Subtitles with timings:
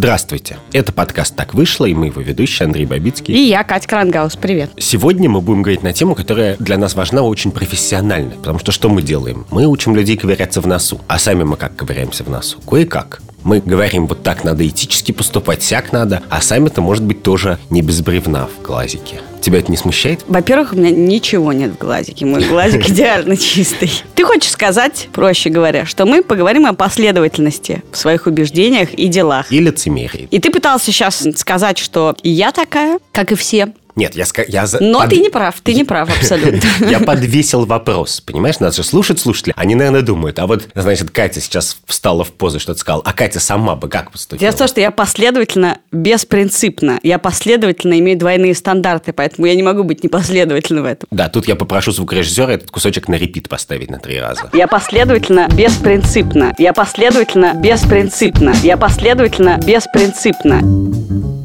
[0.00, 0.56] Здравствуйте.
[0.72, 3.34] Это подкаст «Так вышло» и мы его ведущие Андрей Бабицкий.
[3.34, 4.34] И я, Катя Крангаус.
[4.36, 4.70] Привет.
[4.78, 8.30] Сегодня мы будем говорить на тему, которая для нас важна очень профессионально.
[8.30, 9.44] Потому что что мы делаем?
[9.50, 11.02] Мы учим людей ковыряться в носу.
[11.06, 12.62] А сами мы как ковыряемся в носу?
[12.62, 13.20] Кое-как.
[13.44, 17.82] Мы говорим, вот так надо этически поступать, сяк надо, а сами-то, может быть, тоже не
[17.82, 19.20] без бревна в глазике.
[19.40, 20.20] Тебя это не смущает?
[20.28, 22.26] Во-первых, у меня ничего нет в глазике.
[22.26, 23.90] Мой глазик идеально чистый.
[24.14, 29.50] Ты хочешь сказать, проще говоря, что мы поговорим о последовательности в своих убеждениях и делах.
[29.50, 30.28] И лицемерии.
[30.30, 34.24] И ты пытался сейчас сказать, что я такая, как и все, нет, я...
[34.48, 35.10] я Но под...
[35.10, 36.60] ты не прав, ты не прав абсолютно.
[36.88, 38.60] Я подвесил вопрос, понимаешь?
[38.60, 39.54] Надо же слушать слушателей.
[39.56, 43.40] Они, наверное, думают, а вот, значит, Катя сейчас встала в позу, что-то сказала, а Катя
[43.40, 44.40] сама бы как поступила?
[44.40, 47.00] Дело в том, что я последовательно, беспринципно.
[47.02, 51.08] Я последовательно имею двойные стандарты, поэтому я не могу быть непоследовательным в этом.
[51.10, 54.50] Да, тут я попрошу звукорежиссера этот кусочек на репит поставить на три раза.
[54.52, 56.54] Я последовательно, беспринципно.
[56.58, 58.54] Я последовательно, беспринципно.
[58.62, 61.39] Я последовательно, беспринципно.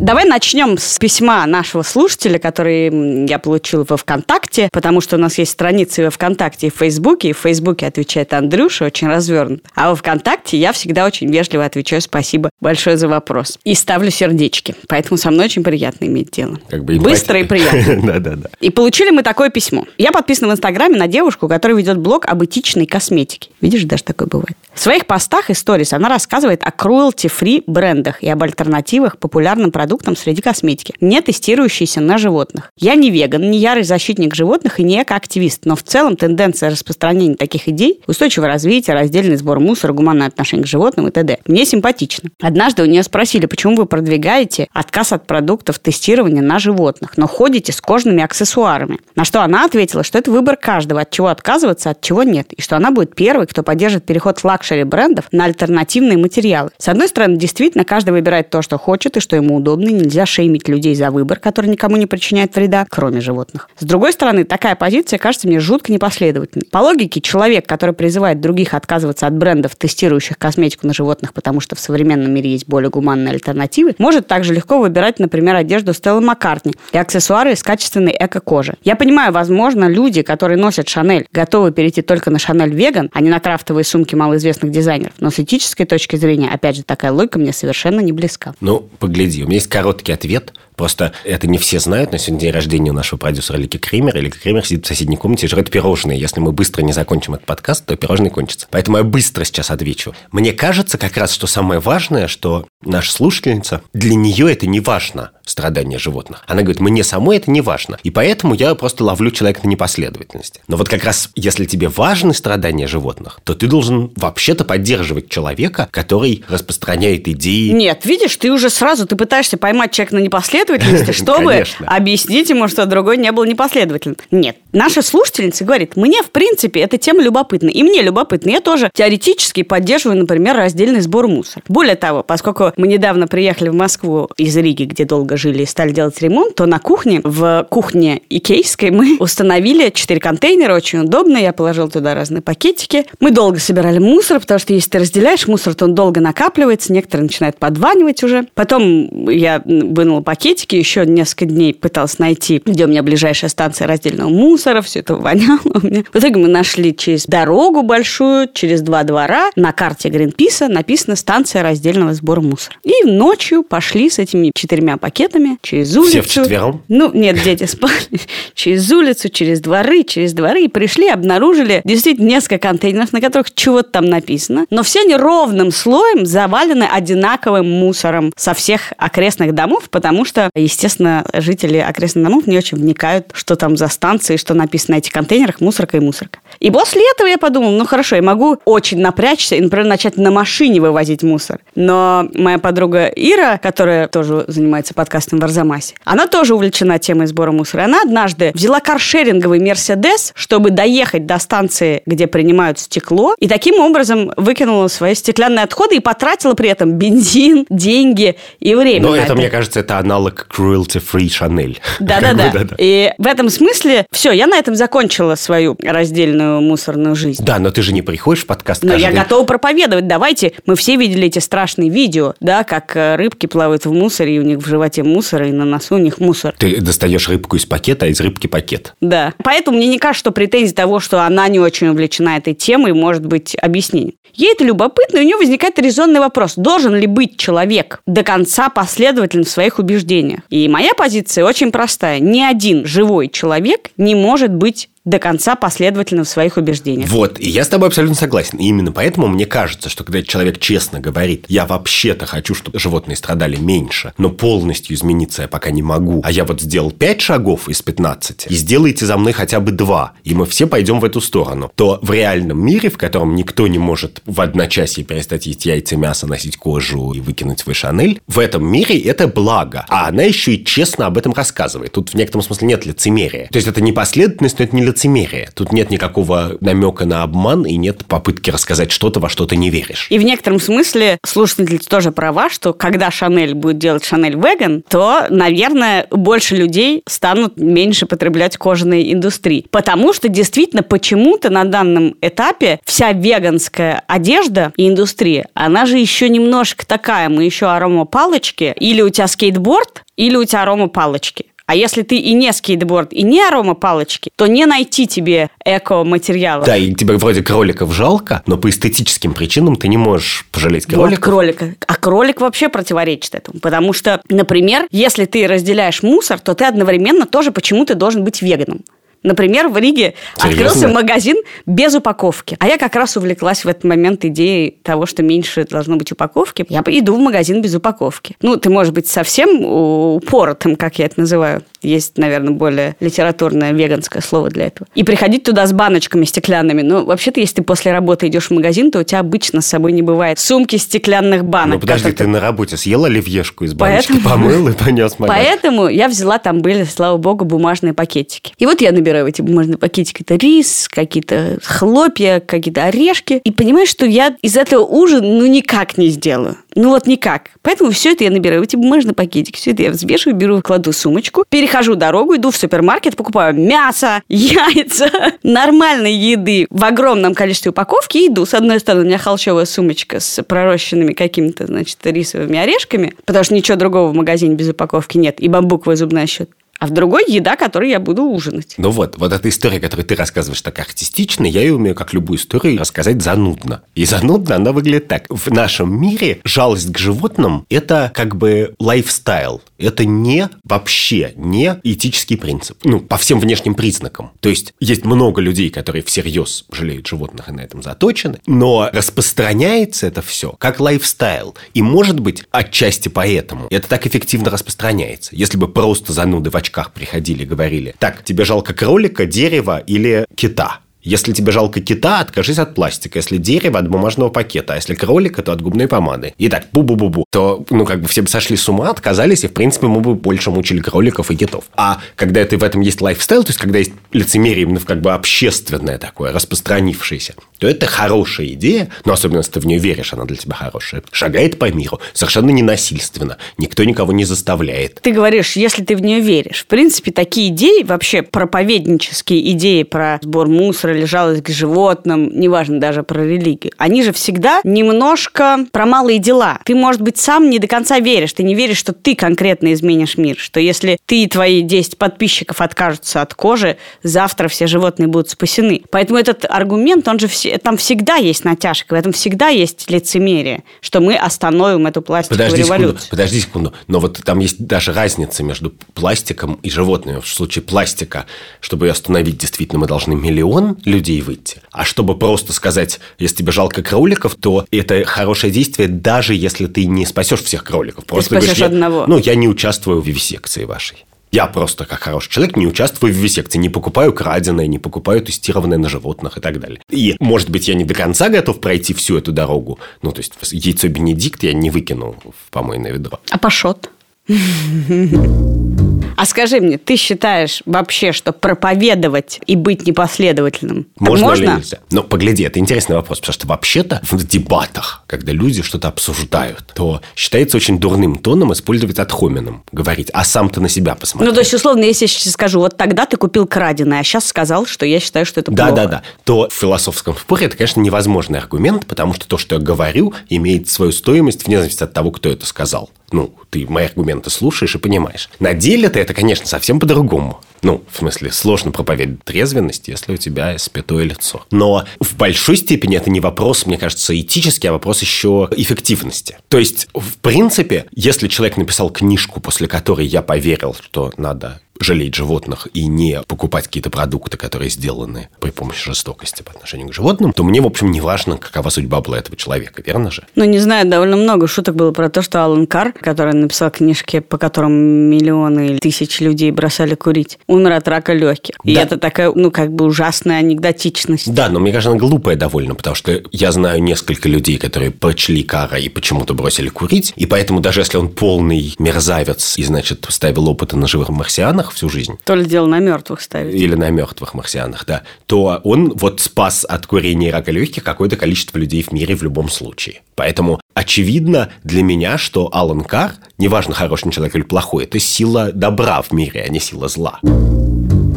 [0.00, 5.36] Давай начнем с письма нашего слушателя, который я получила во ВКонтакте, потому что у нас
[5.36, 9.62] есть страницы во ВКонтакте и в Фейсбуке, и в Фейсбуке отвечает Андрюша, очень развернут.
[9.74, 13.58] А во ВКонтакте я всегда очень вежливо отвечаю спасибо большое за вопрос.
[13.64, 14.74] И ставлю сердечки.
[14.88, 16.58] Поэтому со мной очень приятно иметь дело.
[16.70, 18.00] Как бы и Быстро и приятно.
[18.02, 18.48] Да-да-да.
[18.58, 19.84] И получили мы такое письмо.
[19.98, 23.50] Я подписана в Инстаграме на девушку, которая ведет блог об этичной косметике.
[23.60, 24.56] Видишь, даже такое бывает.
[24.72, 29.89] В своих постах и сторис она рассказывает о cruelty-free брендах и об альтернативах популярным продуктам
[29.90, 32.70] продуктам среди косметики, не тестирующиеся на животных.
[32.76, 37.34] Я не веган, не ярый защитник животных и не экоактивист, но в целом тенденция распространения
[37.34, 41.38] таких идей, устойчивое развитие, раздельный сбор мусора, гуманное отношение к животным и т.д.
[41.48, 42.30] мне симпатично.
[42.40, 47.72] Однажды у нее спросили, почему вы продвигаете отказ от продуктов тестированных на животных, но ходите
[47.72, 49.00] с кожаными аксессуарами.
[49.16, 52.62] На что она ответила, что это выбор каждого, от чего отказываться, от чего нет, и
[52.62, 56.70] что она будет первой, кто поддержит переход luxury брендов на альтернативные материалы.
[56.78, 60.26] С одной стороны, действительно, каждый выбирает то, что хочет и что ему удобно, удобны, нельзя
[60.26, 63.68] шеймить людей за выбор, который никому не причиняет вреда, кроме животных.
[63.78, 66.66] С другой стороны, такая позиция кажется мне жутко непоследовательной.
[66.70, 71.76] По логике, человек, который призывает других отказываться от брендов, тестирующих косметику на животных, потому что
[71.76, 76.74] в современном мире есть более гуманные альтернативы, может также легко выбирать, например, одежду Stella McCartney
[76.92, 78.74] и аксессуары из качественной эко-кожи.
[78.84, 83.30] Я понимаю, возможно, люди, которые носят Шанель, готовы перейти только на Шанель веган, а не
[83.30, 85.14] на крафтовые сумки малоизвестных дизайнеров.
[85.18, 88.54] Но с этической точки зрения, опять же, такая логика мне совершенно не близка.
[88.60, 90.52] Ну, погляди, у меня есть короткий ответ.
[90.80, 94.16] Просто это не все знают, но сегодня день рождения у нашего продюсера Лики Кремера.
[94.16, 96.18] Лики Кремер сидит в соседней комнате и жрет пирожные.
[96.18, 98.66] Если мы быстро не закончим этот подкаст, то пирожные кончатся.
[98.70, 100.14] Поэтому я быстро сейчас отвечу.
[100.32, 105.32] Мне кажется как раз, что самое важное, что наша слушательница, для нее это не важно,
[105.44, 106.44] страдания животных.
[106.46, 107.98] Она говорит, мне самой это не важно.
[108.02, 110.60] И поэтому я просто ловлю человека на непоследовательности.
[110.68, 115.88] Но вот как раз, если тебе важны страдания животных, то ты должен вообще-то поддерживать человека,
[115.90, 117.70] который распространяет идеи.
[117.70, 120.20] Нет, видишь, ты уже сразу, ты пытаешься поймать человека на
[120.70, 124.16] непоследовательности, чтобы объяснить ему, что другой не был непоследовательным.
[124.30, 124.56] Нет.
[124.72, 127.68] Наша слушательница говорит, мне, в принципе, эта тема любопытна.
[127.68, 128.50] И мне любопытно.
[128.50, 131.64] Я тоже теоретически поддерживаю, например, раздельный сбор мусора.
[131.68, 135.90] Более того, поскольку мы недавно приехали в Москву из Риги, где долго жили и стали
[135.90, 141.36] делать ремонт, то на кухне, в кухне икейской мы установили 4 контейнера, очень удобно.
[141.36, 143.06] Я положил туда разные пакетики.
[143.18, 147.24] Мы долго собирали мусор, потому что если ты разделяешь мусор, то он долго накапливается, некоторые
[147.24, 148.46] начинают подванивать уже.
[148.54, 150.20] Потом я вынула
[150.60, 155.14] пакетики, еще несколько дней пыталась найти, где у меня ближайшая станция раздельного мусора, все это
[155.14, 156.04] воняло у меня.
[156.12, 161.62] В итоге мы нашли через дорогу большую, через два двора, на карте Гринписа написано станция
[161.62, 162.76] раздельного сбора мусора.
[162.82, 166.10] И ночью пошли с этими четырьмя пакетами пакетами через улицу.
[166.10, 166.82] Все вчетвером?
[166.88, 167.92] Ну, нет, дети спали.
[168.54, 170.62] через улицу, через дворы, через дворы.
[170.62, 174.66] И пришли, обнаружили действительно несколько контейнеров, на которых чего-то там написано.
[174.70, 181.24] Но все они ровным слоем завалены одинаковым мусором со всех окрестных домов, потому что, естественно,
[181.34, 185.60] жители окрестных домов не очень вникают, что там за станции, что написано на этих контейнерах,
[185.60, 186.40] мусорка и мусорка.
[186.58, 190.30] И после этого я подумала, ну хорошо, я могу очень напрячься и, например, начать на
[190.30, 191.60] машине вывозить мусор.
[191.74, 195.94] Но моя подруга Ира, которая тоже занимается подкастом, подкастом в Арзамасе.
[196.04, 197.84] Она тоже увлечена темой сбора мусора.
[197.84, 204.32] Она однажды взяла каршеринговый Мерседес, чтобы доехать до станции, где принимают стекло, и таким образом
[204.36, 209.08] выкинула свои стеклянные отходы и потратила при этом бензин, деньги и время.
[209.08, 211.76] Но это, это, мне кажется, это аналог аналог cruelty-free Chanel.
[212.00, 212.74] Да-да-да.
[212.78, 217.44] И в этом смысле, все, я на этом закончила свою раздельную мусорную жизнь.
[217.44, 220.06] Да, но ты же не приходишь в подкаст Но я готова проповедовать.
[220.06, 224.38] Давайте, мы все видели эти страшные видео, да, как э, рыбки плавают в мусоре, и
[224.38, 226.54] у них в животе мусор, и на носу у них мусор.
[226.58, 228.94] Ты достаешь рыбку из пакета, а из рыбки пакет.
[229.00, 229.34] Да.
[229.42, 233.24] Поэтому мне не кажется, что претензия того, что она не очень увлечена этой темой, может
[233.24, 234.14] быть объяснением.
[234.34, 236.54] Ей это любопытно, и у нее возникает резонный вопрос.
[236.56, 240.19] Должен ли быть человек до конца последователен в своих убеждениях?
[240.50, 242.20] И моя позиция очень простая.
[242.20, 247.08] Ни один живой человек не может быть до конца последовательно в своих убеждениях.
[247.08, 248.58] Вот, и я с тобой абсолютно согласен.
[248.58, 253.16] И именно поэтому мне кажется, что когда человек честно говорит, я вообще-то хочу, чтобы животные
[253.16, 257.68] страдали меньше, но полностью измениться я пока не могу, а я вот сделал 5 шагов
[257.68, 261.22] из 15, и сделайте за мной хотя бы 2, и мы все пойдем в эту
[261.22, 265.96] сторону, то в реальном мире, в котором никто не может в одночасье перестать есть яйца,
[265.96, 269.86] мясо, носить кожу и выкинуть свой Шанель, в этом мире это благо.
[269.88, 271.92] А она еще и честно об этом рассказывает.
[271.92, 273.48] Тут в некотором смысле нет лицемерия.
[273.48, 275.48] То есть это не последовательность, но это не лицемерие.
[275.54, 279.70] Тут нет никакого намека на обман и нет попытки рассказать что-то, во что ты не
[279.70, 280.06] веришь.
[280.10, 285.26] И в некотором смысле слушатель тоже права, что когда Шанель будет делать Шанель веган, то,
[285.30, 289.66] наверное, больше людей станут меньше потреблять кожаной индустрии.
[289.70, 296.28] Потому что действительно почему-то на данном этапе вся веганская одежда и индустрия, она же еще
[296.28, 301.46] немножко такая, мы еще арома палочки, или у тебя скейтборд, или у тебя арома палочки.
[301.70, 306.64] А если ты и не скейтборд, и не арома палочки, то не найти тебе эко-материала.
[306.64, 311.10] Да, и тебе вроде кроликов жалко, но по эстетическим причинам ты не можешь пожалеть кроликов.
[311.10, 311.76] Вот кролика.
[311.86, 313.60] А кролик вообще противоречит этому.
[313.60, 318.80] Потому что, например, если ты разделяешь мусор, то ты одновременно тоже почему-то должен быть веганом.
[319.22, 320.66] Например, в Риге Серьезно?
[320.66, 321.36] открылся магазин
[321.66, 322.56] без упаковки.
[322.58, 326.64] А я как раз увлеклась в этот момент идеей того, что меньше должно быть упаковки.
[326.68, 328.36] Я иду в магазин без упаковки.
[328.40, 331.62] Ну, ты, может быть, совсем упоротым, как я это называю.
[331.82, 334.88] Есть, наверное, более литературное веганское слово для этого.
[334.94, 336.82] И приходить туда с баночками стеклянными.
[336.82, 339.92] Но вообще-то, если ты после работы идешь в магазин, то у тебя обычно с собой
[339.92, 341.74] не бывает сумки стеклянных банок.
[341.76, 345.44] Ну, подожди, ты на работе съел оливьешку из баночки, Поэтому- помыл и понес магазин.
[345.44, 348.52] Поэтому я взяла, там были, слава богу, бумажные пакетики.
[348.58, 353.40] И вот я набираю эти бумажные пакетики это рис, какие-то хлопья, какие-то орешки.
[353.44, 356.56] И понимаю, что я из этого ужин ну никак не сделаю.
[356.74, 357.50] Ну вот никак.
[357.62, 359.56] Поэтому все это я набираю в эти бумажные пакетики.
[359.56, 361.44] Все это я взвешиваю, беру, кладу сумочку.
[361.48, 365.10] Перехожу дорогу, иду в супермаркет, покупаю мясо, яйца,
[365.42, 368.46] нормальной еды в огромном количестве упаковки и иду.
[368.46, 373.54] С одной стороны, у меня холщовая сумочка с пророщенными какими-то, значит, рисовыми орешками, потому что
[373.54, 375.40] ничего другого в магазине без упаковки нет.
[375.40, 376.54] И бамбуковая зубная щетка.
[376.80, 378.74] А в другой еда, которой я буду ужинать.
[378.78, 382.38] Ну вот, вот эта история, которую ты рассказываешь так артистично, я ее умею, как любую
[382.38, 383.82] историю, рассказать занудно.
[383.94, 385.26] И занудно она выглядит так.
[385.28, 389.60] В нашем мире жалость к животным– это как бы лайфстайл.
[389.76, 392.78] Это не вообще не этический принцип.
[392.82, 394.30] Ну, по всем внешним признакам.
[394.40, 400.06] То есть, есть много людей, которые всерьез жалеют животных и на этом заточены, но распространяется
[400.06, 401.54] это все как лайфстайл.
[401.74, 405.36] И может быть, отчасти поэтому это так эффективно распространяется.
[405.36, 410.26] Если бы просто зануды в очках приходили и говорили, так, тебе жалко кролика, дерева или
[410.34, 410.80] кита?
[411.02, 413.18] Если тебе жалко кита, откажись от пластика.
[413.18, 414.74] Если дерево, от бумажного пакета.
[414.74, 416.34] А если кролика, то от губной помады.
[416.36, 417.24] И так, бу-бу-бу-бу.
[417.30, 420.14] То, ну, как бы все бы сошли с ума, отказались, и, в принципе, мы бы
[420.14, 421.64] больше мучили кроликов и китов.
[421.74, 425.12] А когда это в этом есть лайфстайл, то есть, когда есть лицемерие именно как бы
[425.12, 430.24] общественное такое, распространившееся, то это хорошая идея, но особенно, если ты в нее веришь, она
[430.24, 431.02] для тебя хорошая.
[431.12, 433.36] Шагает по миру, совершенно ненасильственно.
[433.58, 435.00] Никто никого не заставляет.
[435.02, 436.62] Ты говоришь, если ты в нее веришь.
[436.62, 442.80] В принципе, такие идеи, вообще проповеднические идеи про сбор мусора или жалость к животным, неважно
[442.80, 446.60] даже про религию, они же всегда немножко про малые дела.
[446.64, 448.32] Ты, может быть, сам не до конца веришь.
[448.32, 450.36] Ты не веришь, что ты конкретно изменишь мир.
[450.38, 455.82] Что если ты и твои 10 подписчиков откажутся от кожи, завтра все животные будут спасены.
[455.90, 460.64] Поэтому этот аргумент, он же все, там всегда есть натяжка, в этом всегда есть лицемерие,
[460.80, 463.10] что мы остановим эту пластиковую Подожди секунду, революцию.
[463.10, 463.72] подожди секунду.
[463.86, 467.20] Но вот там есть даже разница между пластиком и животными.
[467.20, 468.26] В случае пластика,
[468.60, 471.60] чтобы ее остановить, действительно, мы должны миллион людей выйти.
[471.72, 476.86] А чтобы просто сказать, если тебе жалко кроликов, то это хорошее действие, даже если ты
[476.86, 478.04] не спасешь всех кроликов.
[478.04, 479.04] Просто спасешь я- одного.
[479.06, 481.04] Ну, я не участвую в вивисекции вашей.
[481.32, 485.78] Я просто, как хороший человек, не участвую в вивисекции, не покупаю краденое, не покупаю тестированное
[485.78, 486.80] на животных и так далее.
[486.90, 489.78] И, может быть, я не до конца готов пройти всю эту дорогу.
[490.02, 493.20] Ну, то есть, яйцо Бенедикт я не выкину в помойное ведро.
[493.30, 493.90] А пашот?
[496.16, 501.44] А скажи мне, ты считаешь вообще, что проповедовать и быть непоследовательным Можно, можно?
[501.44, 501.78] или нельзя?
[501.90, 507.00] Но погляди, это интересный вопрос, потому что вообще-то в дебатах, когда люди что-то обсуждают, то
[507.16, 511.28] считается очень дурным тоном использовать отхомином, говорить, а сам ты на себя посмотри.
[511.28, 514.26] Ну, то есть, условно, если я сейчас скажу, вот тогда ты купил краденое, а сейчас
[514.26, 515.76] сказал, что я считаю, что это Да, плохо.
[515.82, 516.02] да, да.
[516.24, 520.68] То в философском споре это, конечно, невозможный аргумент, потому что то, что я говорю, имеет
[520.68, 522.90] свою стоимость вне зависимости от того, кто это сказал.
[523.12, 525.28] Ну, ты мои аргументы слушаешь и понимаешь.
[525.40, 527.40] На деле-то это, конечно, совсем по-другому.
[527.62, 531.44] Ну, в смысле, сложно проповедовать трезвенность, если у тебя спятое лицо.
[531.50, 536.38] Но в большой степени это не вопрос, мне кажется, этический, а вопрос еще эффективности.
[536.48, 542.14] То есть, в принципе, если человек написал книжку, после которой я поверил, что надо жалеть
[542.14, 547.32] животных и не покупать какие-то продукты, которые сделаны при помощи жестокости по отношению к животным,
[547.32, 550.24] то мне, в общем, не важно, какова судьба была этого человека, верно же?
[550.34, 554.20] Ну, не знаю, довольно много шуток было про то, что Алан Кар, который написал книжки,
[554.20, 558.54] по которым миллионы или тысячи людей бросали курить, умер от рака легких.
[558.64, 558.82] И Да.
[558.82, 561.32] это такая, ну, как бы ужасная анекдотичность.
[561.32, 565.42] Да, но мне кажется, она глупая довольно, потому что я знаю несколько людей, которые прочли
[565.42, 570.48] Кара и почему-то бросили курить, и поэтому даже если он полный мерзавец и, значит, ставил
[570.48, 573.54] опыты на живых марсианах всю жизнь, То ли дело на мертвых ставить.
[573.54, 578.16] или на мертвых марсианах, да, то он вот спас от курения и рака легких какое-то
[578.16, 580.02] количество людей в мире в любом случае.
[580.14, 586.00] Поэтому очевидно для меня, что Алан Кар, неважно, хороший человек или плохой, это сила добра
[586.02, 587.20] в мире, а не сила зла.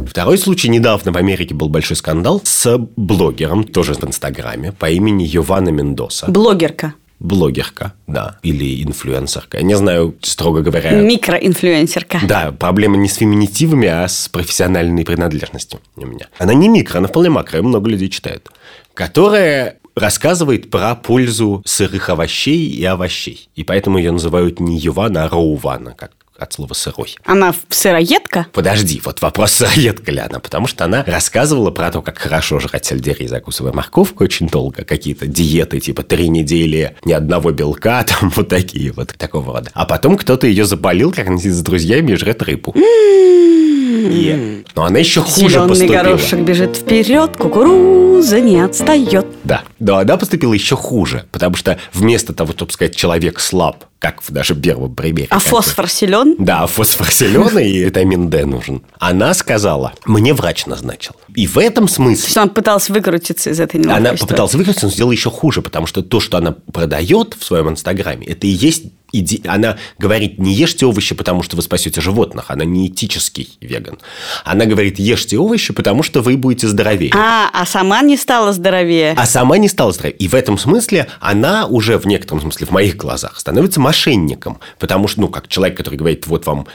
[0.08, 0.70] Второй случай.
[0.70, 6.28] Недавно в Америке был большой скандал с блогером, тоже в Инстаграме, по имени Йована Мендоса.
[6.30, 6.94] Блогерка.
[7.24, 9.58] Блогерка, да, или инфлюенсерка.
[9.58, 12.20] Я не знаю, строго говоря, Микроинфлюенсерка.
[12.28, 16.28] да, проблема не с феминитивами, а с профессиональной принадлежностью у меня.
[16.38, 18.52] Она не микро, она вполне макро, и много людей читают.
[18.94, 23.50] Которая рассказывает про пользу сырых овощей и овощей.
[23.56, 27.16] И поэтому ее называют не Ювана, а Роувана, как от слова «сырой».
[27.26, 28.48] Она сыроедка?
[28.54, 32.86] Подожди, вот вопрос, сыроедка ли она, потому что она рассказывала про то, как хорошо жрать
[32.86, 38.50] сельдерей, закусывая морковку очень долго, какие-то диеты, типа три недели, ни одного белка, там вот
[38.50, 39.70] такие вот, такого рода.
[39.74, 42.74] А потом кто-то ее заболел, как она сидит с друзьями и жрет рыбу.
[42.76, 46.04] И- Но она еще хуже Зеленый поступила.
[46.04, 49.26] горошек бежит вперед, кукуруза не отстает.
[49.44, 54.22] Да, но она поступила еще хуже, потому что вместо того, чтобы сказать «человек слаб», как
[54.22, 55.28] в нашем первом примере.
[55.30, 56.36] А фосфор силен?
[56.38, 58.84] Да, фосфор силёный и витамин D нужен.
[59.00, 61.16] Она сказала, мне врач назначил.
[61.34, 64.88] И в этом То смысле есть она пыталась выкрутиться из этой неловкой она попыталась выкрутиться,
[64.88, 68.50] но сделала еще хуже, потому что то, что она продает в своем инстаграме, это и
[68.50, 68.84] есть
[69.14, 69.40] иде...
[69.48, 72.46] Она говорит, не ешьте овощи, потому что вы спасете животных.
[72.50, 74.00] Она не этический веган.
[74.44, 77.12] Она говорит, ешьте овощи, потому что вы будете здоровее.
[77.16, 79.14] А, а сама не стала здоровее.
[79.16, 80.18] А сама не стала здоровее.
[80.18, 84.60] И в этом смысле она уже в некотором смысле в моих глазах становится мошенником.
[84.80, 86.66] Потому что, ну, как человек, который говорит, вот вам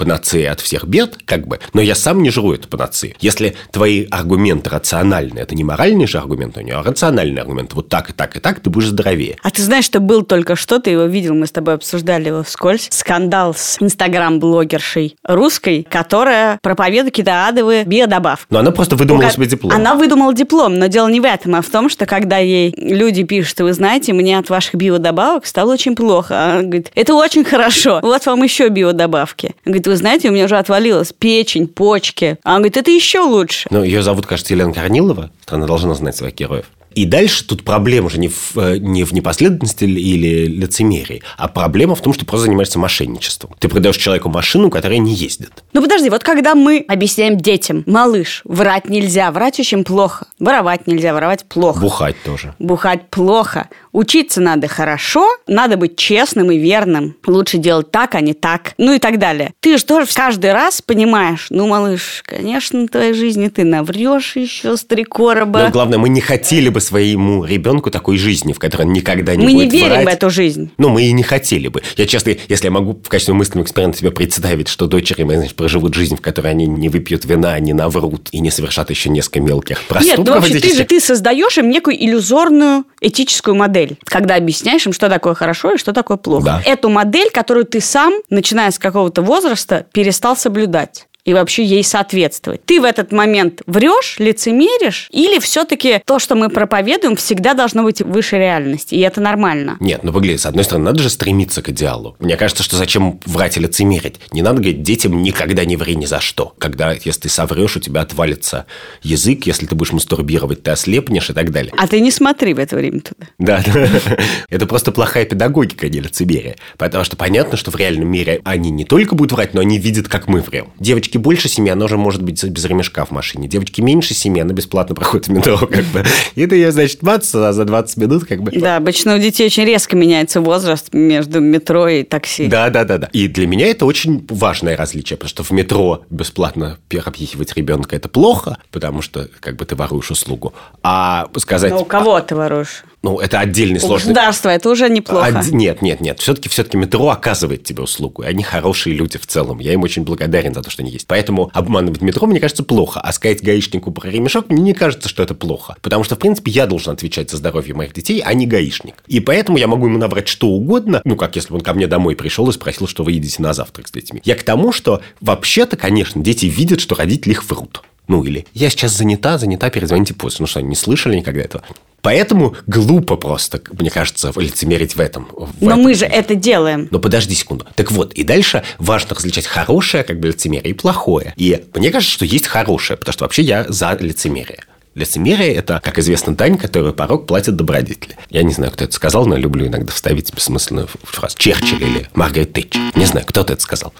[0.00, 3.14] панацея от всех бед, как бы, но я сам не жру эту панацею.
[3.20, 7.74] Если твои аргументы рациональны, это не моральный же аргумент у нее, а рациональный аргумент.
[7.74, 9.36] Вот так и так и так ты будешь здоровее.
[9.42, 12.42] А ты знаешь, что был только что, ты его видел, мы с тобой обсуждали его
[12.42, 12.88] вскользь.
[12.90, 18.46] Скандал с инстаграм-блогершей русской, которая проповедует какие-то адовые биодобавки.
[18.48, 19.72] Но она просто выдумала Ну, себе диплом.
[19.72, 23.22] Она выдумала диплом, но дело не в этом, а в том, что когда ей люди
[23.22, 26.42] пишут, вы знаете, мне от ваших биодобавок стало очень плохо.
[26.42, 29.54] Она говорит, это очень хорошо, вот вам еще биодобавки.
[29.64, 32.38] Говорит, вы знаете, у меня уже отвалилась печень, почки.
[32.44, 33.68] А Она говорит, это еще лучше.
[33.70, 35.30] Ну, ее зовут, кажется, Елена Корнилова.
[35.46, 36.66] Она должна знать своих героев.
[36.94, 41.94] И дальше тут проблема уже не в, э, не в непоследовательности или лицемерии, а проблема
[41.94, 43.54] в том, что просто занимаешься мошенничеством.
[43.58, 45.52] Ты продаешь человеку машину, которая не ездит.
[45.72, 51.14] Ну подожди, вот когда мы объясняем детям, малыш, врать нельзя, врать очень плохо, воровать нельзя,
[51.14, 51.80] воровать плохо.
[51.80, 52.54] Бухать тоже.
[52.58, 53.68] Бухать плохо.
[53.92, 57.16] Учиться надо хорошо, надо быть честным и верным.
[57.26, 58.74] Лучше делать так, а не так.
[58.78, 59.52] Ну и так далее.
[59.60, 64.76] Ты же тоже каждый раз понимаешь, ну, малыш, конечно, в твоей жизни ты наврешь еще
[64.76, 65.64] с три короба.
[65.64, 69.44] Но главное, мы не хотели бы своему ребенку такой жизни, в которой он никогда не
[69.44, 70.04] мы не будет верим врать.
[70.04, 70.70] в эту жизнь.
[70.78, 71.82] Ну, мы и не хотели бы.
[71.96, 75.56] Я часто, если я могу в качестве мысленного эксперимента себе представить, что дочери мои, значит,
[75.56, 79.40] проживут жизнь, в которой они не выпьют вина, не наврут и не совершат еще несколько
[79.40, 80.18] мелких проступков.
[80.18, 84.92] Нет, ну вообще ты же ты создаешь им некую иллюзорную этическую модель, когда объясняешь им,
[84.92, 86.44] что такое хорошо и что такое плохо.
[86.44, 86.62] Да.
[86.64, 91.06] Эту модель, которую ты сам, начиная с какого-то возраста, перестал соблюдать.
[91.24, 92.64] И вообще ей соответствовать.
[92.64, 98.00] Ты в этот момент врешь, лицемеришь, или все-таки то, что мы проповедуем, всегда должно быть
[98.00, 99.76] выше реальности, и это нормально?
[99.80, 102.16] Нет, ну выглядит, с одной стороны, надо же стремиться к идеалу.
[102.18, 104.16] Мне кажется, что зачем врать и лицемерить?
[104.32, 106.54] Не надо говорить детям никогда не ври ни за что.
[106.58, 108.66] Когда, если ты соврешь, у тебя отвалится
[109.02, 111.72] язык, если ты будешь мастурбировать, ты ослепнешь и так далее.
[111.76, 113.26] А ты не смотри в это время туда.
[113.38, 113.64] Да,
[114.48, 116.56] это просто плохая педагогика, не лицемерие.
[116.78, 120.08] Потому что понятно, что в реальном мире они не только будут врать, но они видят,
[120.08, 120.72] как мы врем.
[120.78, 123.48] Девочки больше семьи, она уже может быть без ремешка в машине.
[123.48, 126.04] Девочки меньше семьи, она бесплатно проходит в метро, как бы.
[126.34, 128.52] И ты ее, значит, бац, а за 20 минут, как бы.
[128.52, 132.46] Да, обычно у детей очень резко меняется возраст между метро и такси.
[132.46, 133.08] Да, да, да, да.
[133.12, 138.08] И для меня это очень важное различие, потому что в метро бесплатно перепихивать ребенка это
[138.08, 140.54] плохо, потому что как бы ты воруешь услугу.
[140.82, 141.72] А сказать...
[141.72, 142.84] Но у кого ты воруешь?
[143.02, 144.08] Ну, это отдельный сложный...
[144.12, 145.38] государства это уже неплохо.
[145.38, 146.20] Од- Нет, нет, нет.
[146.20, 148.22] Все-таки все-таки метро оказывает тебе услугу.
[148.22, 149.58] И они хорошие люди в целом.
[149.58, 151.06] Я им очень благодарен за то, что они есть.
[151.06, 153.00] Поэтому обманывать метро, мне кажется, плохо.
[153.00, 155.76] А сказать гаишнику про ремешок, мне не кажется, что это плохо.
[155.80, 158.96] Потому что, в принципе, я должен отвечать за здоровье моих детей, а не гаишник.
[159.06, 161.00] И поэтому я могу ему наврать что угодно.
[161.04, 163.54] Ну, как если бы он ко мне домой пришел и спросил, что вы едете на
[163.54, 164.20] завтрак с детьми.
[164.24, 167.82] Я к тому, что вообще-то, конечно, дети видят, что родители их врут.
[168.10, 170.42] Ну, или я сейчас занята, занята, перезвоните после.
[170.42, 171.62] Ну что, они не слышали никогда этого?
[172.02, 175.28] Поэтому глупо просто, мне кажется, лицемерить в этом.
[175.32, 175.82] в Но этом.
[175.82, 176.88] мы же это делаем.
[176.90, 177.66] Но подожди секунду.
[177.76, 181.34] Так вот, и дальше важно различать хорошее, как бы лицемерие, и плохое.
[181.36, 184.64] И мне кажется, что есть хорошее, потому что вообще я за лицемерие.
[184.96, 188.16] Лицемерие– это, как известно, дань, которую порог платят добродетели.
[188.28, 191.38] Я не знаю, кто это сказал, но люблю иногда вставить бессмысленную фразу.
[191.38, 192.80] Черчилль или Маргарет Тэтчер.
[192.96, 193.92] Не знаю, кто-то это сказал.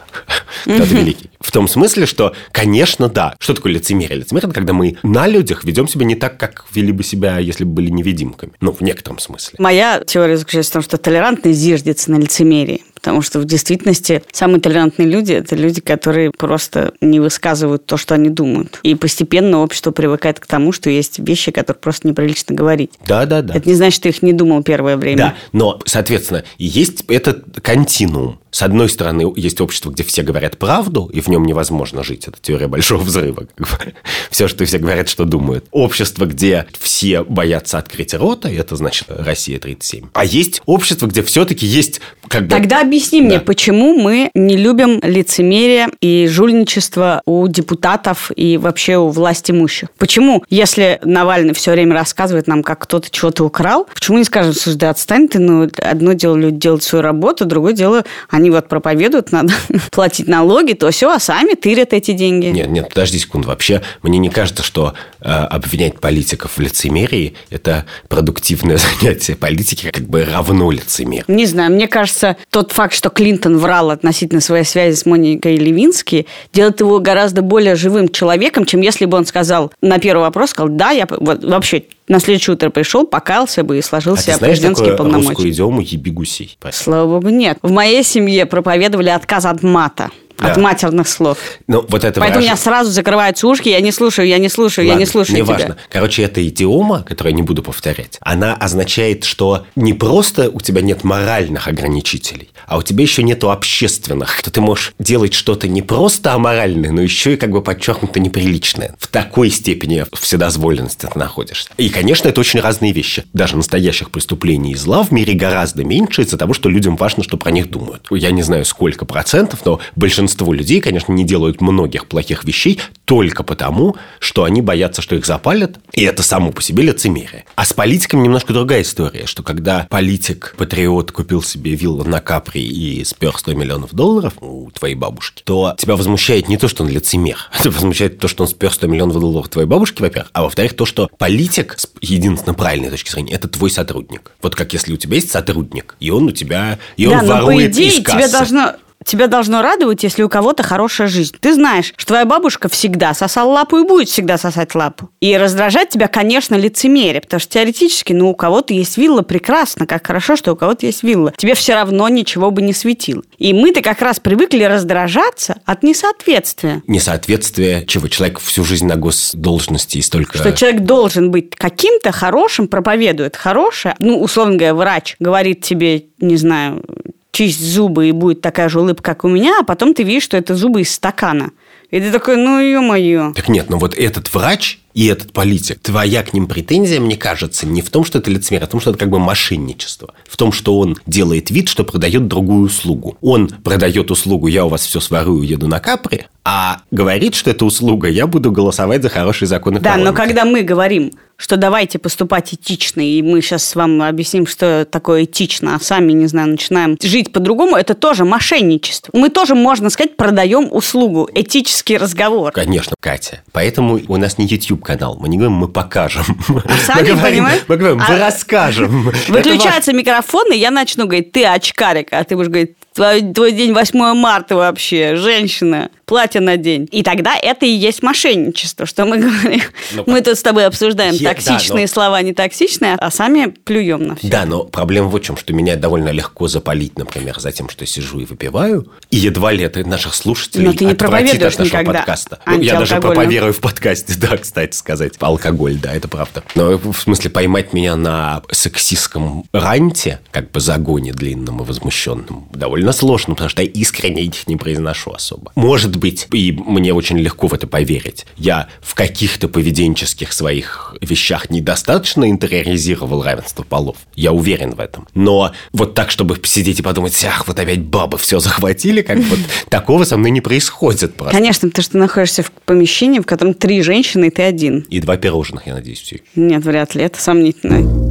[0.62, 1.31] Кто-то великий.
[1.40, 3.35] В том смысле, что, конечно, да.
[3.38, 4.19] Что такое лицемерие?
[4.19, 7.64] Лицемерие– это когда мы на людях ведем себя не так, как вели бы себя, если
[7.64, 8.52] бы были невидимками.
[8.61, 9.57] Ну, в некотором смысле.
[9.59, 12.83] Моя теория заключается в том, что толерантность зиждется на лицемерии.
[13.00, 18.14] Потому что в действительности самые толерантные люди– это люди, которые просто не высказывают то, что
[18.14, 18.80] они думают.
[18.83, 22.92] И постепенно общество привыкает к тому, что есть вещи, которые просто неприлично говорить.
[23.07, 23.54] Да, да, да.
[23.54, 25.16] Это не значит, что ты их не думал первое время.
[25.16, 28.38] Да, но, соответственно, есть этот континуум.
[28.50, 32.26] С одной стороны, есть общество, где все говорят правду, и в нем невозможно жить.
[32.26, 33.47] Это теория большого взрыва.
[34.30, 35.66] Все, что все говорят, что думают.
[35.71, 40.09] Общество, где все боятся открыть рота, и это значит Россия 37.
[40.12, 42.49] А есть общество, где все-таки есть как бы...
[42.49, 43.44] Тогда объясни мне, Да.
[43.44, 49.90] почему мы не любим лицемерие и жульничество у депутатов и вообще у власть имущих?
[49.97, 54.76] Почему, если Навальный все время рассказывает нам, как кто-то чего-то украл, почему не скажем, слушай,
[54.76, 59.30] да отстань ты, ну, одно дело люди делают свою работу, другое дело они вот проповедуют,
[59.32, 59.52] надо
[59.92, 62.47] платить налоги, то все, а сами тырят эти деньги.
[62.47, 63.49] Нет, нет, подожди секунду.
[63.49, 69.37] Вообще, мне не кажется, что э, обвинять политиков в лицемерии– это продуктивное занятие.
[69.37, 71.25] Политики как бы равно лицемер.
[71.28, 76.26] Не знаю, мне кажется, тот факт, что Клинтон врал относительно своей связи с Моникой Левински,
[76.52, 80.70] делает его гораздо более живым человеком, чем если бы он сказал на первый вопрос, сказал,
[80.70, 84.94] да, я вот, вообще на следующее утро пришел, покаялся бы и сложил А себе президентские
[84.94, 85.28] полномочия.
[85.28, 86.58] русскую идиому «еби гусей»?
[86.73, 87.58] Слава богу, нет.
[87.62, 90.10] В моей семье проповедовали отказ от мата.
[90.41, 90.61] От Да.
[90.61, 91.39] матерных слов.
[91.67, 94.49] Ну, вот это Поэтому у меня выражение- сразу закрываются ушки, я не слушаю, я не
[94.49, 95.55] слушаю, я не Ладно, слушаю тебя.
[95.55, 95.76] неважно.
[95.91, 100.81] Короче, эта идиома, которую я не буду повторять, она означает, что не просто у тебя
[100.81, 104.39] нет моральных ограничителей, а у тебя еще нету общественных.
[104.39, 108.95] Что ты можешь делать что-то не просто аморальное, но еще и как бы подчеркнуто неприличное.
[108.99, 111.69] В такой степени вседозволенности ты находишься.
[111.76, 113.25] И, конечно, это очень разные вещи.
[113.35, 117.37] Даже настоящих преступлений и зла в мире гораздо меньше из-за того, что людям важно, что
[117.37, 118.07] про них думают.
[118.11, 123.43] Я не знаю, сколько процентов, но большинство людей, конечно, не делают многих плохих вещей только
[123.43, 127.45] потому, что они боятся, что их запалят, и это само по себе лицемерие.
[127.56, 133.04] А с политиком немножко другая история, что когда политик-патриот купил себе виллу на Капри и
[133.04, 137.38] спер 100 миллионов долларов у твоей бабушки, то тебя возмущает не то, что он лицемер,
[137.58, 140.86] тебя возмущает то, что он спер 100 миллионов долларов твоей бабушки, во-первых, а во-вторых, то,
[140.86, 144.32] что политик, с единственно правильной точки зрения, это твой сотрудник.
[144.43, 147.28] Вот как если у тебя есть сотрудник, и он у тебя, и он да, но
[147.28, 148.32] по ворует идее из тебя кассы.
[148.32, 148.75] должно...
[149.04, 151.34] Тебя должно радовать, если у кого-то хорошая жизнь.
[151.41, 155.10] Ты знаешь, что твоя бабушка всегда сосала лапу и будет всегда сосать лапу.
[155.21, 160.06] И раздражать тебя, конечно, лицемерие, потому что теоретически, ну, у кого-то есть вилла, прекрасно, как
[160.06, 161.32] хорошо, что у кого-то есть вилла.
[161.36, 163.23] Тебе все равно ничего бы не светило.
[163.39, 166.82] И мы-то как раз привыкли раздражаться от несоответствия.
[166.86, 170.36] Несоответствие, чего человек всю жизнь на госдолжности и столько...
[170.36, 173.97] Что человек должен быть каким-то хорошим, проповедует хорошее.
[173.99, 176.84] Ну, условно говоря, врач говорит тебе, не знаю,
[177.32, 180.36] чисть зубы, и будет такая же улыбка, как у меня, а потом ты видишь, что
[180.36, 181.50] это зубы из стакана.
[181.90, 183.32] И ты такой, ну, ё-моё.
[183.34, 187.66] Так нет, но вот этот врач и этот политик, твоя к ним претензия, мне кажется,
[187.66, 190.14] не в том, что это лицемерие, а в том, что это как бы мошенничество.
[190.28, 193.16] В том, что он делает вид, что продает другую услугу.
[193.21, 197.64] Он продает услугу «я у вас все сварю, еду на капри», а говорит, что это
[197.64, 202.53] услуга «я буду голосовать за хорошие законы Да, но когда мы говорим, что давайте поступать
[202.53, 207.33] этично, и мы сейчас вам объясним, что такое этично, а сами, не знаю, начинаем жить
[207.33, 209.11] по-другому, это тоже мошенничество.
[209.17, 212.53] Мы тоже, можно сказать, продаем услугу, этический разговор.
[212.53, 213.43] Конечно, Катя.
[213.53, 215.17] Поэтому у нас не YouTube-канал.
[215.19, 216.25] Мы не говорим, мы покажем.
[216.49, 217.63] А сами, мы говорим, понимаешь?
[217.69, 219.11] Мы говорим, мы А- расскажем.
[219.29, 223.73] Выключается микрофон, и я начну говорить, ты очкарик, а ты будешь говорить, твой, твой день
[223.73, 226.89] 8 марта вообще, женщина, платье на день.
[226.91, 229.63] И тогда это и есть мошенничество, что мы говорим.
[229.93, 233.47] Ну, мы тут с тобой обсуждаем Я- да, токсичные но- слова, не токсичные, а сами
[233.47, 234.29] плюем на все.
[234.29, 238.21] Да, но проблема в чем, что меня довольно легко запалить, например, за тем, что сижу
[238.21, 241.93] и выпиваю, и едва ли это наших слушателей Но ты не отвратит от нашего никогда
[242.00, 242.39] подкаста.
[242.47, 245.15] Ну, я даже проповедую в подкасте, да, кстати сказать.
[245.21, 246.43] Алкоголь, да, это правда.
[246.55, 252.79] Но в смысле поймать меня на сексистском ранте, как бы загоне длинном и возмущенном, довольно
[252.93, 255.52] сложно, потому что я искренне их не произношу особо.
[255.54, 258.26] Может быть, и мне очень легко в это поверить.
[258.36, 263.97] Я в каких-то поведенческих своих вещах недостаточно интериоризировал равенство полов.
[264.14, 265.06] Я уверен в этом.
[265.14, 269.38] Но вот так, чтобы сидеть и подумать, ах, вот опять бабы все захватили, как вот
[269.69, 271.36] такого со мной не происходит просто.
[271.36, 274.80] Конечно, потому что ты находишься в помещении, в котором три женщины, и ты один.
[274.90, 276.21] И два пирожных, я надеюсь, все.
[276.34, 278.09] Нет, вряд ли, это сомнительно.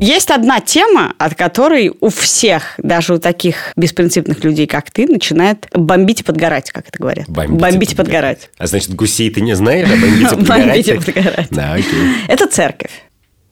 [0.00, 5.66] Есть одна тема, от которой у всех, даже у таких беспринципных людей, как ты, начинает
[5.72, 7.28] бомбить и подгорать, как это говорят.
[7.28, 8.50] Бомбить, и подгорать.
[8.58, 10.66] А значит, гусей ты не знаешь, а бомбить и подгорать?
[10.66, 11.48] Бомбить и подгорать.
[11.50, 11.98] Да, окей.
[12.28, 12.90] Это церковь.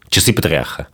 [0.08, 0.88] Часы патриарха.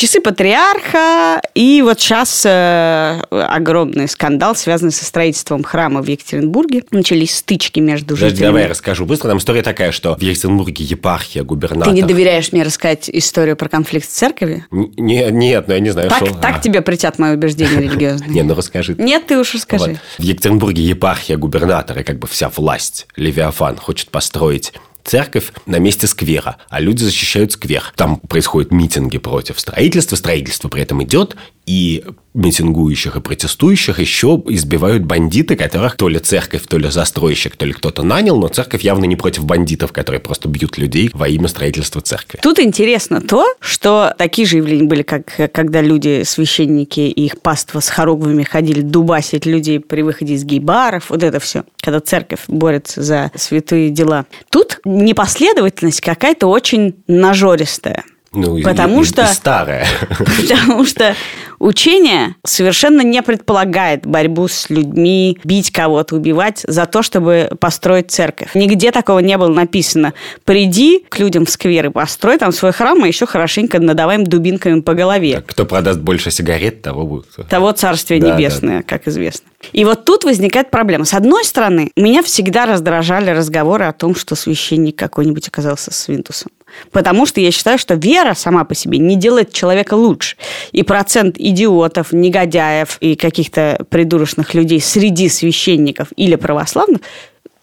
[0.00, 6.84] Часы патриарха, и вот сейчас э, огромный скандал, связанный со строительством храма в Екатеринбурге.
[6.90, 8.46] Начались стычки между Подожди, жителями.
[8.48, 9.28] давай я расскажу быстро.
[9.28, 11.92] Там история такая, что в Екатеринбурге епархия, губернатор...
[11.92, 14.64] Ты не доверяешь мне рассказать историю про конфликт с церковью?
[14.72, 16.34] Н- Не, нет, ну я не знаю, Так, что...
[16.34, 16.60] так А.
[16.60, 18.30] тебе притят мои убеждения религиозные?
[18.30, 18.94] Не, ну расскажи.
[18.96, 20.00] Нет, ты уж расскажи.
[20.16, 24.72] В Екатеринбурге епархия, губернатор и как бы вся власть, Левиафан, хочет построить
[25.04, 27.92] церковь на месте сквера, а люди защищают сквер.
[27.96, 31.36] Там происходят митинги против строительства, строительство при этом идет,
[31.70, 32.02] и
[32.34, 37.72] митингующих и протестующих еще избивают бандиты, которых то ли церковь, то ли застройщик, то ли
[37.72, 42.00] кто-то нанял, но церковь явно не против бандитов, которые просто бьют людей во имя строительства
[42.00, 42.40] церкви.
[42.42, 47.78] Тут интересно то, что такие же явления были, как когда люди, священники и их паства
[47.78, 53.00] с хоругвами ходили дубасить людей при выходе из гей-баров, вот это все, когда церковь борется
[53.02, 54.26] за святые дела.
[54.50, 58.02] Тут непоследовательность какая-то очень нажористая.
[58.32, 59.86] Ну, и- Потому и- и что- старая.
[60.18, 61.14] Потому что
[61.58, 68.50] учение совершенно не предполагает борьбу с людьми, бить кого-то, убивать за то, чтобы построить церковь.
[68.54, 70.14] Нигде такого не было написано.
[70.44, 74.24] Приди к людям в сквер и построй там свой храм, а еще хорошенько надавай им
[74.24, 75.42] дубинками по голове.
[75.46, 77.26] Кто продаст больше сигарет, того будет.
[77.48, 79.48] Того Царствия Да, Небесное, как известно.
[79.72, 81.04] И вот тут возникает проблема.
[81.04, 86.50] С одной стороны, меня всегда раздражали разговоры о том, что священник какой-нибудь оказался свинтусом.
[86.92, 90.36] Потому что я считаю, что вера сама по себе не делает человека лучше.
[90.72, 97.00] И процент идиотов, негодяев и каких-то придурочных людей среди священников или православных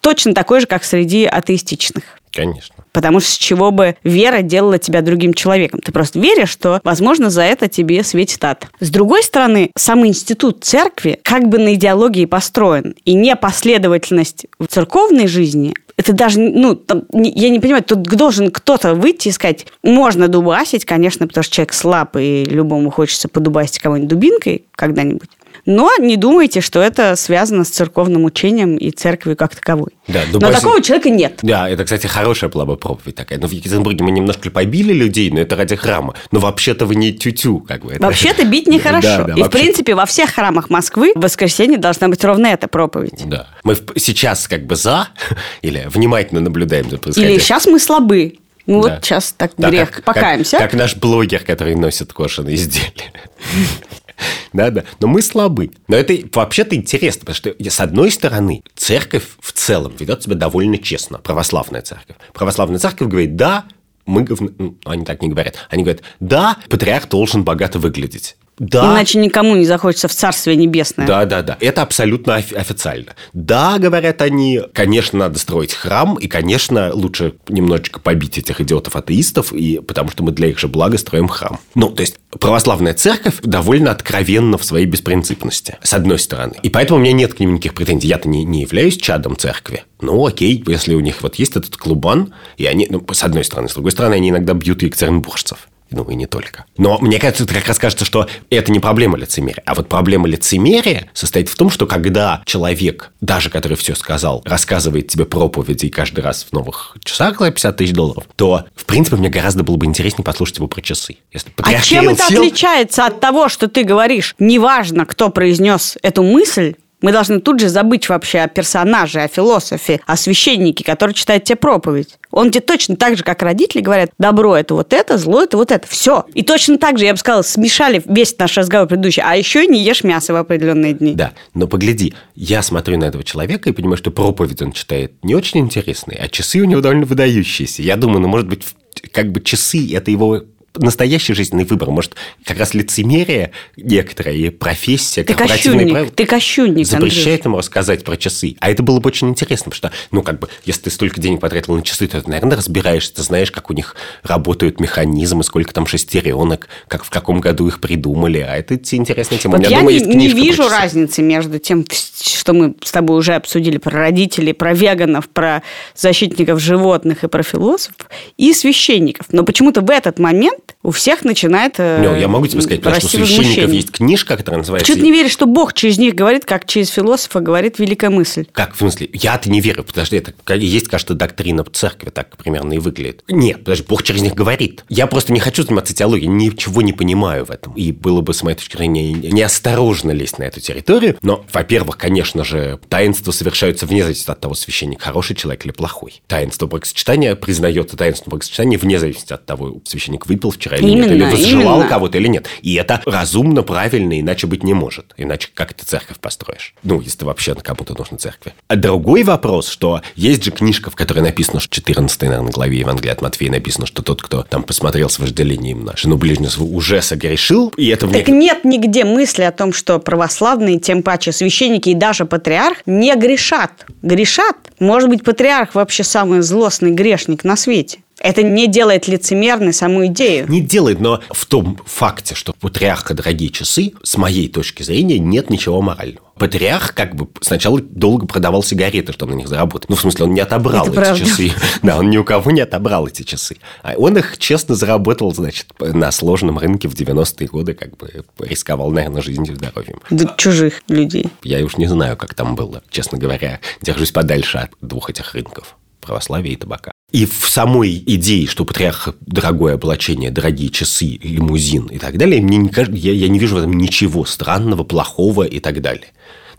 [0.02, 2.17] точно такой же, как среди атеистичных.
[2.38, 2.76] Конечно.
[2.94, 5.82] Потому что с чего бы вера делала тебя другим человеком?
[5.82, 8.68] Ты просто веришь, что, возможно, за это тебе светит ад.
[8.80, 12.96] С другой стороны, сам институт церкви как бы на идеологии построен.
[13.06, 18.94] И непоследовательность в церковной жизни это даже, ну, там, я не понимаю, тут должен кто-то
[18.94, 24.10] выйти и сказать, можно дубасить, конечно, потому что человек слаб, и любому хочется подубасить кого-нибудь
[24.10, 25.30] дубинкой когда-нибудь.
[25.70, 29.90] Но не думайте, что это связано с церковным учением и церковью как таковой.
[30.08, 31.40] Да, Но дубасить- такого человека нет.
[31.42, 33.38] Да, это, кстати, хорошая была бы проповедь такая.
[33.38, 36.14] Но в Екатеринбурге мы немножко побили людей, но это ради храма.
[36.32, 37.92] Но вообще-то вы не тютю, как бы.
[37.92, 39.02] это- Вообще-то бить нехорошо.
[39.18, 42.48] Да, да, и, в вообще- принципе, во всех храмах Москвы в воскресенье должна быть ровно
[42.48, 43.24] эта проповедь.
[43.26, 43.48] Да.
[43.66, 45.10] Мы в- сейчас как бы за
[45.62, 47.40] или внимательно наблюдаем за Или происходящим.
[47.42, 48.36] сейчас мы слабы.
[48.68, 48.96] Ну Да.
[48.96, 50.58] вот сейчас так Да, грех как- покаемся.
[50.60, 53.12] Как, как наш блогер, который носит кошеные изделия.
[54.54, 54.84] Да, да.
[55.00, 55.72] Но мы слабы.
[55.88, 60.78] Но это вообще-то интересно, потому что, с одной стороны, церковь в целом ведет себя довольно
[60.78, 61.20] честно.
[61.20, 62.16] Православная церковь.
[62.34, 63.66] Православная церковь говорит, да,
[64.06, 64.24] мы...
[64.24, 64.50] говно».
[64.58, 65.56] Ну, они так не говорят.
[65.70, 68.38] Они говорят, да, патриарх должен богато выглядеть.
[68.60, 68.94] Да.
[68.94, 71.06] Иначе никому не захочется в Царствие Небесное.
[71.06, 71.58] Да, да, да.
[71.60, 73.16] Это абсолютно официально.
[73.34, 79.80] Да, говорят они, конечно, надо строить храм, и, конечно, лучше немножечко побить этих идиотов-атеистов, и,
[79.80, 81.60] потому что мы для их же блага строим храм.
[81.76, 86.56] Ну, то есть, православная церковь довольно откровенна в своей беспринципности, с одной стороны.
[86.64, 88.08] И поэтому у меня нет к ним никаких претензий.
[88.08, 89.84] Я-то не, не являюсь чадом церкви.
[90.02, 93.70] Ну, окей, если у них вот есть этот клубан, и они, ну, с одной стороны,
[93.70, 95.68] с другой стороны, они иногда бьют екатеринбуржцев.
[95.90, 96.66] Ну, и не только.
[96.78, 99.64] Но мне кажется, это как раз кажется, что это не проблема лицемерия.
[99.66, 105.08] А вот проблема лицемерия состоит в том, что когда человек, даже который все сказал, рассказывает
[105.08, 109.18] тебе проповеди и каждый раз в новых часах за 50 тысяч долларов, то, в принципе,
[109.18, 111.18] мне гораздо было бы интереснее послушать его про часы.
[111.32, 112.42] Если а чем это сел...
[112.42, 114.36] отличается от того, что ты говоришь?
[114.40, 120.02] Неважно, кто произнес эту мысль, мы должны тут же забыть вообще о персонаже, о философе,
[120.06, 122.18] о священнике, который читает тебе проповедь.
[122.32, 125.72] Он тебе точно так же, как родители говорят, добро– это вот это, зло– это вот
[125.72, 125.88] это.
[125.88, 126.26] Все.
[126.34, 129.84] И точно так же, я бы сказала, смешали весь наш разговор предыдущий, а еще не
[129.84, 131.14] ешь мясо в определенные дни.
[131.14, 135.36] Да, но погляди, я смотрю на этого человека и понимаю, что проповедь он читает не
[135.36, 137.82] очень интересные, а часы у него довольно выдающиеся.
[137.82, 138.64] Я думаю, ну, может быть,
[139.12, 140.44] как бы часы– это его
[140.76, 141.90] настоящий жизненный выбор.
[141.90, 147.46] Может, как раз лицемерие некоторая и профессия, ты корпоративные правила ты кощунник, запрещает Андрюш.
[147.46, 148.56] ему рассказать про часы.
[148.60, 151.40] А это было бы очень интересно, потому что, ну, как бы, если ты столько денег
[151.40, 155.74] потратил на часы, то ты, наверное, разбираешься, ты знаешь, как у них работают механизмы, сколько
[155.74, 158.40] там шестеренок, как в каком году их придумали.
[158.40, 159.58] А это интересная тема.
[159.58, 163.78] Вот я дома не, не вижу разницы между тем, что мы с тобой уже обсудили
[163.78, 165.64] про родителей, про веганов, про
[165.96, 169.28] защитников животных и про философов, и священников.
[169.32, 173.02] Но почему-то в этот момент у всех начинает э, Не, я могу тебе сказать, потому
[173.02, 174.94] что у священников есть книжка, которая называется...
[174.94, 178.46] Ты не веришь, что Бог через них говорит, как через философа говорит великая мысль?
[178.52, 179.10] Как, в смысле?
[179.14, 183.24] Я-то не верю, подожди, это есть, кажется, доктрина церкви, так примерно и выглядит.
[183.28, 184.86] Нет, подожди, Бог через них говорит.
[184.90, 187.74] Я просто не хочу заниматься теологией, ничего не понимаю в этом.
[187.74, 191.18] И было бы, с моей точки зрения, неосторожно лезть на эту территорию.
[191.22, 196.22] Но, во-первых, конечно же, таинства совершаются вне зависимости от того, священник хороший человек или плохой.
[196.28, 201.12] Таинство бракосочетания признается таинство бракосочетания вне зависимости от того, священник выпил вчера или именно, нет,
[201.12, 202.48] или возжелал кого-то или нет.
[202.62, 205.14] И это разумно, правильно, иначе быть не может.
[205.18, 206.74] Иначе как ты церковь построишь?
[206.84, 208.54] Ну, если вообще кому-то нужна церковь.
[208.68, 213.14] А другой вопрос, что есть же книжка, в которой написано, что 14 наверное, главе Евангелия
[213.14, 217.74] от Матфея написано, что тот, кто там посмотрел с вожделением на жену ближнего уже согрешил,
[217.78, 218.08] и это...
[218.08, 223.16] Так нет нигде мысли о том, что православные, тем паче священники и даже патриарх не
[223.16, 223.86] грешат.
[224.02, 224.56] Грешат.
[224.80, 228.00] Может быть, патриарх вообще самый злостный грешник на свете.
[228.20, 230.50] Это не делает лицемерной саму идею.
[230.50, 235.50] Не делает, но в том факте, что патриарха дорогие часы, с моей точки зрения, нет
[235.50, 236.28] ничего морального.
[236.38, 239.90] Патриарх как бы сначала долго продавал сигареты, чтобы на них заработать.
[239.90, 241.26] Ну, в смысле, он не отобрал Это эти правда.
[241.26, 241.52] часы.
[241.82, 243.58] Да, он ни у кого не отобрал эти часы.
[243.82, 248.92] А он их честно заработал, значит, на сложном рынке в 90-е годы, как бы рисковал,
[248.92, 250.00] наверное, жизнью и здоровьем.
[250.12, 251.28] Да чужих людей.
[251.44, 252.84] Я уж не знаю, как там было.
[252.90, 255.76] Честно говоря, держусь подальше от двух этих рынков
[256.08, 256.92] православия и табака.
[257.12, 262.58] И в самой идее, что патриарх дорогое облачение, дорогие часы, лимузин и так далее, мне
[262.58, 266.08] не кажется, я, я не вижу в этом ничего странного, плохого и так далее.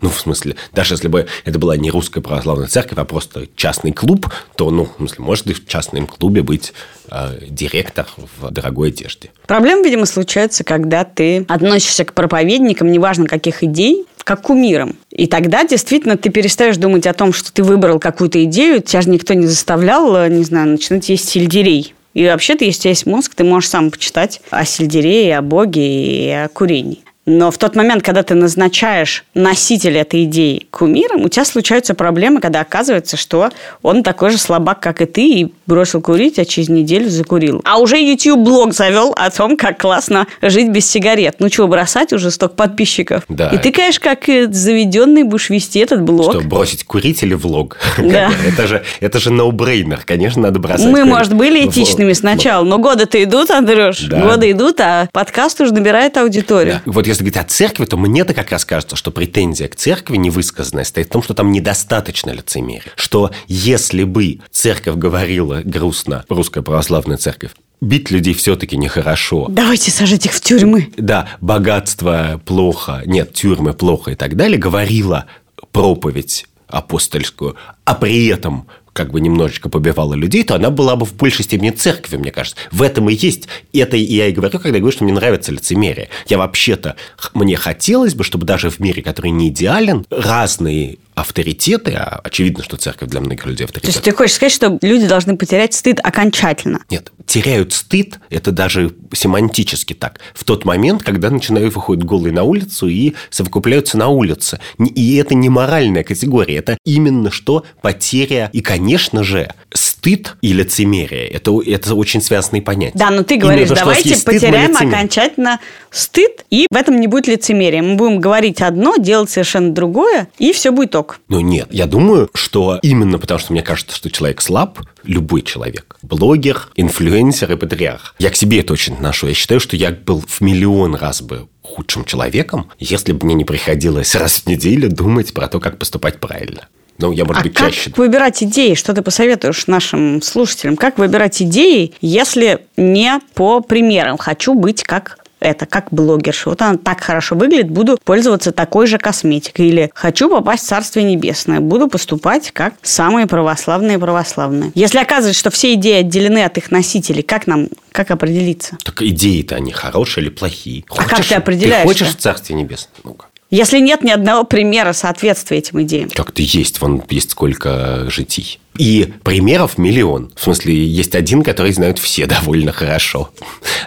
[0.01, 3.91] Ну, в смысле, даже если бы это была не русская православная церковь, а просто частный
[3.91, 6.73] клуб, то, ну, в смысле, может и в частном клубе быть
[7.11, 8.07] э, директор
[8.37, 9.31] в дорогой одежде.
[9.45, 14.95] Проблема, видимо, случается, когда ты относишься к проповедникам, неважно каких идей, как кумиром.
[15.11, 19.09] И тогда действительно ты перестаешь думать о том, что ты выбрал какую-то идею, тебя же
[19.09, 21.93] никто не заставлял, э, не знаю, начинать есть сельдерей.
[22.13, 26.27] И вообще-то, если у тебя есть мозг, ты можешь сам почитать о сельдерее, о Боге
[26.27, 26.99] и о курении.
[27.29, 32.41] Но в тот момент, когда ты назначаешь носителя этой идеи кумиром, у тебя случаются проблемы,
[32.41, 33.49] когда оказывается, что
[33.83, 37.61] он такой же слабак, как и ты, и бросил курить, а через неделю закурил.
[37.65, 41.35] А уже YouTube-блог завел о том, как классно жить без сигарет.
[41.37, 43.23] Ну чего, бросать уже столько подписчиков?
[43.29, 43.49] Да.
[43.49, 46.33] И ты, конечно, как заведенный будешь вести этот блог.
[46.33, 47.77] Что, бросить курить или влог?
[48.09, 48.31] Да.
[48.47, 49.99] это же, это же no-brainer.
[50.03, 51.05] Конечно, надо бросать Мы, курить.
[51.13, 53.99] может, были этичными сначала, но годы-то идут, Андрюш.
[54.05, 54.21] Да.
[54.21, 56.81] Годы идут, а подкаст уже набирает аудиторию.
[56.85, 56.91] Да.
[56.91, 60.83] Вот если говорить о церкви, то мне-то как раз кажется, что претензия к церкви невысказанная
[60.83, 62.91] стоит в том, что там недостаточно лицемерия.
[62.95, 67.51] Что если бы церковь говорила грустно, русская православная церковь,
[67.81, 69.47] бить людей все-таки нехорошо.
[69.49, 70.91] Давайте сажать их в тюрьмы.
[70.97, 75.25] Да, богатство плохо, нет, тюрьмы плохо и так далее, говорила
[75.71, 81.13] проповедь апостольскую, а при этом как бы немножечко побивала людей, то она была бы в
[81.15, 82.57] большей степени церковью, мне кажется.
[82.71, 83.47] В этом и есть.
[83.73, 86.09] Это я и говорю, когда я говорю, что мне нравится лицемерие.
[86.27, 86.95] Я вообще-то,
[87.33, 92.77] мне хотелось бы, чтобы даже в мире, который не идеален, разные авторитеты, а очевидно, что
[92.77, 93.93] церковь для многих людей авторитет.
[93.93, 96.81] То есть ты хочешь сказать, что люди должны потерять стыд окончательно?
[96.89, 102.43] Нет, теряют стыд, это даже семантически так, в тот момент, когда начинают выходить голые на
[102.43, 104.59] улицу и совокупляются на улице.
[104.77, 108.49] И это не моральная категория, это именно что потеря.
[108.53, 112.97] И, конечно же, стыд и лицемерие– это, это очень связанные понятия.
[112.97, 115.59] Да, но ты говоришь, Именно, давайте потеряем окончательно
[115.91, 117.81] стыд, и в этом не будет лицемерия.
[117.81, 121.08] Мы будем говорить одно, делать совершенно другое, и все будет ок.
[121.27, 125.97] Ну нет, я думаю, что именно потому, что мне кажется, что человек слаб, любой человек,
[126.01, 128.15] блогер, инфлюенсер и патриарх.
[128.19, 129.27] Я к себе это очень отношу.
[129.27, 133.45] Я считаю, что я был в миллион раз бы худшим человеком, если бы мне не
[133.45, 136.67] приходилось раз в неделю думать про то, как поступать правильно.
[136.97, 137.91] Ну, я, может а быть, как чаще.
[137.95, 138.73] выбирать идеи?
[138.73, 140.75] Что ты посоветуешь нашим слушателям?
[140.75, 144.17] Как выбирать идеи, если не по примерам?
[144.17, 146.49] Хочу быть как это как блогерша.
[146.49, 149.67] Вот она так хорошо выглядит, буду пользоваться такой же косметикой.
[149.67, 154.71] Или хочу попасть в Царствие Небесное, буду поступать как самые православные православные.
[154.75, 158.77] Если оказывается, что все идеи отделены от их носителей, как нам как определиться?
[158.83, 160.83] Так идеи-то они хорошие или плохие?
[160.89, 161.81] А хочешь, как ты определяешь?
[161.81, 162.93] Ты хочешь в Царствие Небесное?
[163.03, 163.25] Ну-ка.
[163.49, 166.09] Если нет ни одного примера соответствия этим идеям.
[166.09, 168.59] Как-то есть, вон есть сколько житий.
[168.79, 170.31] И примеров миллион.
[170.37, 173.29] В смысле, есть один, который знают все довольно хорошо,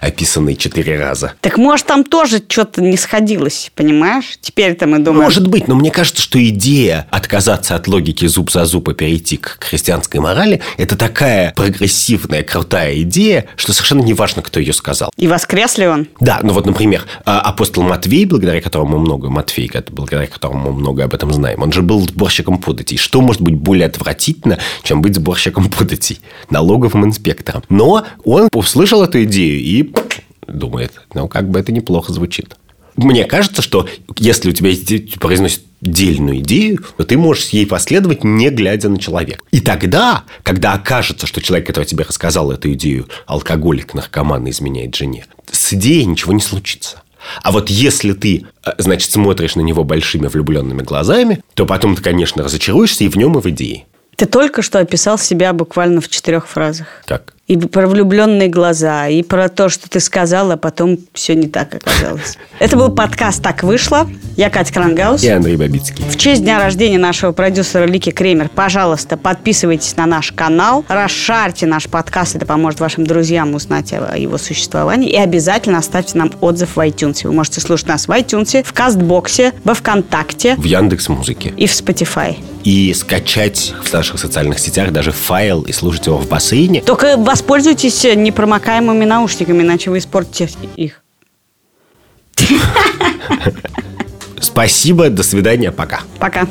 [0.03, 1.33] описанный четыре раза.
[1.41, 4.37] Так может, там тоже что-то не сходилось, понимаешь?
[4.43, 5.25] Теперь-то мы думаем...
[5.25, 9.39] Может быть, но мне кажется, что идея отказаться от логики зуб за зуб и перейти
[9.39, 15.11] к христианской морали– это такая прогрессивная, крутая идея, что совершенно не важно, кто ее сказал.
[15.17, 16.07] И воскрес ли он?
[16.21, 20.79] Да, ну вот, например, а, апостол Матвей, благодаря которому мы много, Матфей, благодаря которому мы
[20.79, 22.99] много об этом знаем, он же был сборщиком податей.
[22.99, 27.63] Что может быть более отвратительно, чем быть сборщиком податей, налоговым инспектором.
[27.69, 29.93] Но он услышал эту идею и
[30.47, 32.57] думает, ну, как бы это неплохо звучит.
[32.97, 38.23] Мне кажется, что если у тебя есть, произносит дельную идею, то ты можешь ей последовать,
[38.23, 39.41] не глядя на человека.
[39.51, 45.27] И тогда, когда окажется, что человек, который тебе рассказал эту идею, алкоголик, наркоман, изменяет жене,
[45.51, 47.03] с идеей ничего не случится.
[47.43, 52.03] А вот если ты, э, значит, смотришь на него большими влюбленными глазами, то потом ты,
[52.03, 53.87] конечно, разочаруешься и в нем, и в идее.
[54.23, 56.87] Ты только что описал себя буквально в четырех фразах.
[57.07, 57.35] Как?
[57.49, 61.75] И про влюбленные глаза, и про то, что ты сказала, а потом все не так
[61.75, 62.39] оказалось.
[62.61, 64.09] Это был подкаст «Так вышло».
[64.37, 65.23] Я Катя Крангаус.
[65.25, 66.05] И Андрей Бабицкий.
[66.09, 71.89] В честь дня рождения нашего продюсера Лики Кремер, пожалуйста, подписывайтесь на наш канал, расшарьте наш
[71.89, 76.79] подкаст, это поможет вашим друзьям узнать о его существовании, и обязательно оставьте нам отзыв в
[76.79, 77.21] iTunes.
[77.25, 80.55] Вы можете слушать нас в iTunes, в Кастбоксе, во Вконтакте.
[80.57, 81.53] В Яндекс Музыке.
[81.57, 82.37] И в Spotify.
[82.65, 86.81] И скачать в наших социальных сетях даже файл и слушать его в бассейне.
[86.81, 91.03] Только воспользуйтесь непромокаемыми наушниками, иначе вы испортите их.
[94.39, 96.01] Спасибо, до свидания, пока.
[96.19, 96.47] Пока.